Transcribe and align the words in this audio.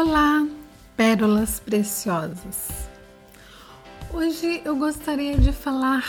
Olá, 0.00 0.46
pérolas 0.96 1.58
preciosas. 1.58 2.88
Hoje 4.14 4.62
eu 4.64 4.76
gostaria 4.76 5.36
de 5.36 5.50
falar 5.50 6.04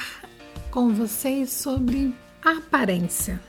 com 0.69 0.93
vocês 0.93 1.51
sobre 1.51 2.13
aparência. 2.45 3.41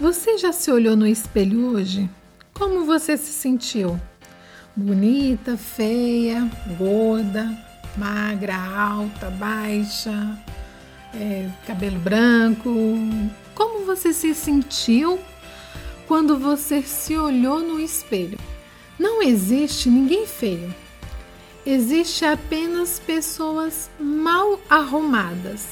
Você 0.00 0.36
já 0.36 0.50
se 0.50 0.72
olhou 0.72 0.96
no 0.96 1.06
espelho 1.06 1.66
hoje? 1.66 2.10
Como 2.52 2.84
você 2.84 3.16
se 3.16 3.32
sentiu? 3.32 4.00
Bonita, 4.74 5.56
feia, 5.56 6.50
gorda, 6.76 7.56
magra, 7.96 8.56
alta, 8.56 9.30
baixa, 9.30 10.36
é, 11.14 11.48
cabelo 11.68 12.00
branco? 12.00 12.68
Como 13.54 13.86
você 13.86 14.12
se 14.12 14.34
sentiu 14.34 15.20
quando 16.08 16.36
você 16.36 16.82
se 16.82 17.16
olhou 17.16 17.60
no 17.60 17.78
espelho? 17.78 18.36
Não 19.00 19.22
existe 19.22 19.88
ninguém 19.88 20.26
feio. 20.26 20.74
Existe 21.64 22.22
apenas 22.22 22.98
pessoas 22.98 23.88
mal 23.98 24.60
arrumadas, 24.68 25.66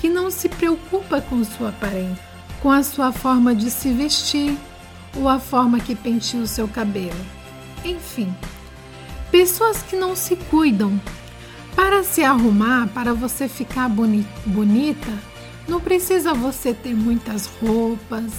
que 0.00 0.08
não 0.08 0.30
se 0.30 0.48
preocupa 0.48 1.20
com 1.20 1.44
sua 1.44 1.68
aparência, 1.68 2.18
com 2.62 2.70
a 2.70 2.82
sua 2.82 3.12
forma 3.12 3.54
de 3.54 3.70
se 3.70 3.92
vestir 3.92 4.56
ou 5.14 5.28
a 5.28 5.38
forma 5.38 5.80
que 5.80 5.94
penteia 5.94 6.42
o 6.42 6.46
seu 6.46 6.66
cabelo. 6.66 7.26
Enfim, 7.84 8.34
pessoas 9.30 9.82
que 9.82 9.94
não 9.94 10.16
se 10.16 10.34
cuidam. 10.34 10.98
Para 11.74 12.02
se 12.02 12.24
arrumar, 12.24 12.88
para 12.88 13.12
você 13.12 13.48
ficar 13.48 13.86
boni 13.90 14.26
bonita, 14.46 15.12
não 15.68 15.78
precisa 15.78 16.32
você 16.32 16.72
ter 16.72 16.94
muitas 16.94 17.50
roupas, 17.60 18.32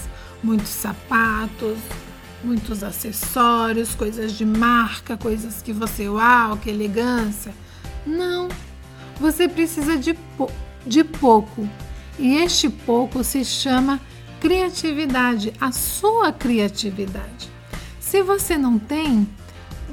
muitos 0.43 0.69
sapatos, 0.69 1.77
muitos 2.43 2.83
acessórios, 2.83 3.95
coisas 3.95 4.33
de 4.33 4.45
marca, 4.45 5.17
coisas 5.17 5.61
que 5.61 5.73
você, 5.73 6.07
uau, 6.07 6.57
que 6.57 6.69
elegância. 6.69 7.53
Não, 8.05 8.47
você 9.19 9.47
precisa 9.47 9.97
de, 9.97 10.17
de 10.85 11.03
pouco. 11.03 11.67
E 12.19 12.37
este 12.37 12.69
pouco 12.69 13.23
se 13.23 13.43
chama 13.43 13.99
criatividade, 14.39 15.53
a 15.59 15.71
sua 15.71 16.31
criatividade. 16.31 17.49
Se 17.99 18.21
você 18.21 18.57
não 18.57 18.79
tem, 18.79 19.27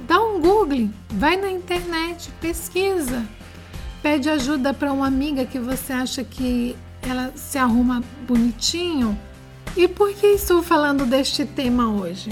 dá 0.06 0.20
um 0.20 0.40
Google, 0.40 0.90
vai 1.10 1.36
na 1.36 1.50
internet, 1.50 2.30
pesquisa, 2.40 3.26
pede 4.02 4.28
ajuda 4.28 4.72
para 4.72 4.92
uma 4.92 5.06
amiga 5.06 5.44
que 5.44 5.58
você 5.58 5.92
acha 5.92 6.22
que 6.22 6.76
ela 7.02 7.32
se 7.36 7.58
arruma 7.58 8.02
bonitinho 8.26 9.18
e 9.76 9.88
por 9.88 10.12
que 10.12 10.26
estou 10.28 10.62
falando 10.62 11.04
deste 11.04 11.44
tema 11.44 11.88
hoje? 11.88 12.30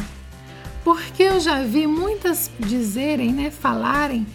Porque 0.84 1.22
eu 1.22 1.40
já 1.40 1.62
vi 1.62 1.86
muitas 1.86 2.50
dizerem, 2.58 3.32
né, 3.32 3.50
falarem 3.50 4.26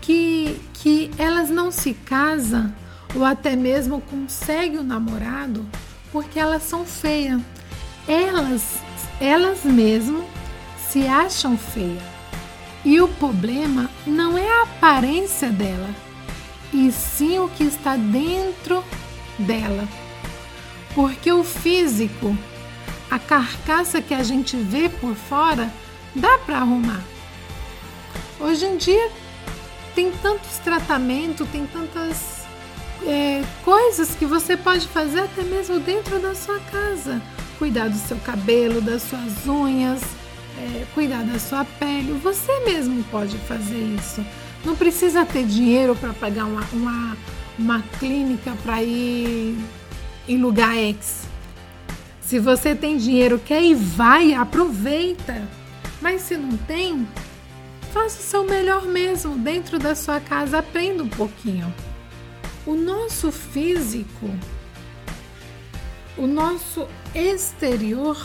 que, 0.00 0.60
que 0.74 1.10
elas 1.18 1.50
não 1.50 1.70
se 1.70 1.94
casam 1.94 2.72
ou 3.14 3.24
até 3.24 3.54
mesmo 3.54 4.00
conseguem 4.00 4.78
o 4.78 4.80
um 4.80 4.84
namorado 4.84 5.66
porque 6.12 6.38
elas 6.38 6.62
são 6.62 6.84
feias. 6.84 7.40
Elas, 8.06 8.78
elas 9.20 9.64
mesmo 9.64 10.24
se 10.88 11.06
acham 11.06 11.56
feias. 11.56 12.02
E 12.84 13.00
o 13.00 13.08
problema 13.08 13.88
não 14.06 14.36
é 14.36 14.48
a 14.48 14.62
aparência 14.64 15.48
dela, 15.50 15.88
e 16.72 16.90
sim 16.90 17.38
o 17.38 17.48
que 17.48 17.62
está 17.62 17.96
dentro 17.96 18.84
dela. 19.38 19.88
Porque 20.94 21.30
o 21.32 21.44
físico 21.44 22.36
a 23.12 23.18
carcaça 23.18 24.00
que 24.00 24.14
a 24.14 24.22
gente 24.22 24.56
vê 24.56 24.88
por 24.88 25.14
fora 25.14 25.70
dá 26.14 26.38
para 26.38 26.60
arrumar. 26.60 27.02
Hoje 28.40 28.64
em 28.64 28.78
dia 28.78 29.10
tem 29.94 30.10
tantos 30.10 30.56
tratamentos, 30.64 31.46
tem 31.50 31.66
tantas 31.66 32.46
é, 33.06 33.44
coisas 33.62 34.14
que 34.14 34.24
você 34.24 34.56
pode 34.56 34.88
fazer 34.88 35.20
até 35.20 35.42
mesmo 35.42 35.78
dentro 35.78 36.18
da 36.20 36.34
sua 36.34 36.58
casa. 36.58 37.20
Cuidar 37.58 37.90
do 37.90 37.98
seu 37.98 38.16
cabelo, 38.16 38.80
das 38.80 39.02
suas 39.02 39.46
unhas, 39.46 40.00
é, 40.58 40.86
cuidar 40.94 41.22
da 41.22 41.38
sua 41.38 41.66
pele. 41.66 42.14
Você 42.14 42.60
mesmo 42.60 43.04
pode 43.10 43.36
fazer 43.40 43.94
isso. 43.94 44.24
Não 44.64 44.74
precisa 44.74 45.26
ter 45.26 45.44
dinheiro 45.44 45.94
para 45.94 46.14
pagar 46.14 46.46
uma, 46.46 46.66
uma, 46.72 47.16
uma 47.58 47.82
clínica 47.98 48.56
para 48.62 48.82
ir 48.82 49.54
em 50.26 50.38
lugar 50.38 50.74
X. 50.74 51.30
Se 52.32 52.38
você 52.38 52.74
tem 52.74 52.96
dinheiro, 52.96 53.38
quer 53.38 53.62
ir, 53.62 53.74
vai, 53.74 54.32
aproveita. 54.32 55.46
Mas 56.00 56.22
se 56.22 56.34
não 56.34 56.56
tem, 56.56 57.06
faça 57.92 58.20
o 58.20 58.22
seu 58.22 58.44
melhor 58.44 58.86
mesmo 58.86 59.36
dentro 59.36 59.78
da 59.78 59.94
sua 59.94 60.18
casa, 60.18 60.60
aprenda 60.60 61.02
um 61.02 61.08
pouquinho. 61.10 61.70
O 62.64 62.74
nosso 62.74 63.30
físico, 63.30 64.30
o 66.16 66.26
nosso 66.26 66.88
exterior, 67.14 68.16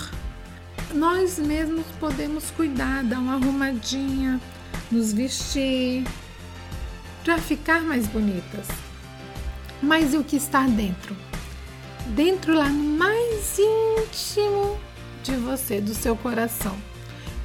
nós 0.93 1.37
mesmos 1.37 1.85
podemos 1.99 2.49
cuidar, 2.51 3.03
dar 3.03 3.19
uma 3.19 3.33
arrumadinha, 3.33 4.39
nos 4.89 5.11
vestir 5.11 6.05
para 7.25 7.37
ficar 7.39 7.81
mais 7.81 8.07
bonitas. 8.07 8.67
Mas 9.83 10.13
e 10.13 10.17
o 10.17 10.23
que 10.23 10.37
está 10.37 10.65
dentro? 10.65 11.13
Dentro 12.07 12.55
lá 12.55 12.69
no 12.69 12.97
mais 12.97 13.59
íntimo 13.59 14.77
de 15.23 15.33
você, 15.33 15.81
do 15.81 15.93
seu 15.93 16.15
coração. 16.15 16.75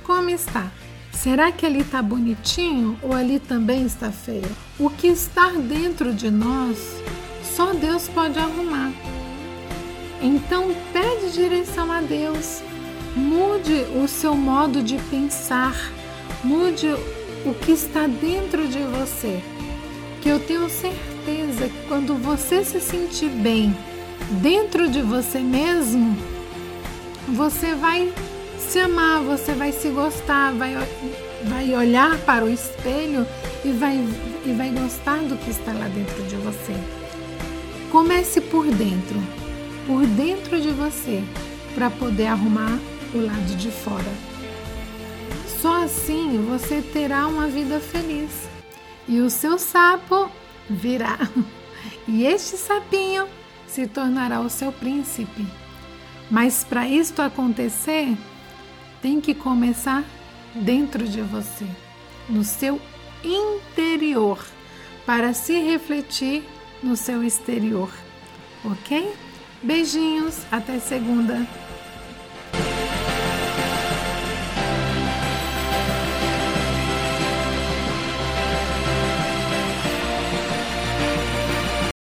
Como 0.05 0.31
está? 0.31 0.71
Será 1.13 1.53
que 1.53 1.67
ali 1.67 1.81
está 1.81 2.03
bonitinho 2.03 2.99
ou 3.03 3.13
ali 3.13 3.39
também 3.39 3.85
está 3.85 4.11
feio? 4.11 4.51
O 4.79 4.91
que 4.91 5.09
está 5.09 5.51
dentro 5.51 6.13
de 6.13 6.31
nós, 6.31 6.79
só 7.43 7.73
Deus 7.73 8.09
pode 8.09 8.39
arrumar. 8.39 8.93
Então 10.21 10.75
pede 10.93 11.33
direção 11.33 11.91
a 11.93 12.01
Deus. 12.01 12.63
Mude 13.15 13.85
o 14.03 14.09
seu 14.09 14.35
modo 14.35 14.83
de 14.83 14.97
pensar. 15.11 15.77
Mude 16.43 16.89
o 17.45 17.55
que 17.55 17.73
está 17.73 18.07
dentro 18.07 18.67
de 18.67 18.79
você. 18.79 19.43
Que 20.21 20.29
eu 20.29 20.41
tenho 20.41 20.69
certeza 20.71 21.69
que 21.69 21.89
quando 21.89 22.15
você 22.15 22.65
se 22.65 22.81
sentir 22.81 23.29
bem, 23.29 23.77
dentro 24.41 24.89
de 24.89 25.03
você 25.03 25.39
mesmo, 25.41 26.17
você 27.29 27.75
vai 27.75 28.13
se 28.59 28.79
amar, 28.79 29.23
você 29.23 29.53
vai 29.53 29.73
se 29.73 29.89
gostar, 29.89 30.53
vai, 30.53 30.75
vai 31.45 31.75
olhar 31.75 32.19
para 32.19 32.45
o 32.45 32.51
espelho 32.51 33.27
e 33.65 33.73
vai, 33.73 33.97
e 34.47 34.53
vai 34.53 34.71
gostar 34.71 35.19
do 35.19 35.37
que 35.37 35.51
está 35.51 35.73
lá 35.73 35.89
dentro 35.89 36.23
de 36.25 36.37
você. 36.37 36.75
Comece 37.91 38.41
por 38.41 38.65
dentro, 38.67 39.21
por 39.87 40.07
dentro 40.07 40.61
de 40.61 40.71
você, 40.71 41.23
para 41.75 41.91
poder 41.91 42.29
arrumar 42.29 42.79
o 43.15 43.19
lado 43.19 43.57
de 43.57 43.71
fora. 43.71 44.13
Só 45.61 45.85
assim 45.85 46.45
você 46.49 46.81
terá 46.81 47.27
uma 47.27 47.47
vida 47.47 47.79
feliz 47.79 48.31
e 49.07 49.21
o 49.21 49.29
seu 49.29 49.59
sapo 49.59 50.31
virá. 50.69 51.19
E 52.09 52.25
este 52.27 52.57
sapinho 52.57 53.29
se 53.73 53.87
tornará 53.87 54.41
o 54.41 54.51
seu 54.51 54.71
príncipe. 54.71 55.47
Mas 56.31 56.63
para 56.63 56.87
isto 56.87 57.23
acontecer, 57.23 58.17
tem 59.01 59.21
que 59.21 59.35
começar 59.35 60.05
dentro 60.55 61.09
de 61.09 61.23
você, 61.23 61.67
no 62.29 62.45
seu 62.45 62.81
interior, 63.25 64.39
para 65.07 65.33
se 65.33 65.59
refletir 65.59 66.45
no 66.83 66.97
seu 66.97 67.25
exterior. 67.25 67.91
Ok? 68.65 69.15
Beijinhos, 69.63 70.43
até 70.51 70.79
segunda. 70.79 71.47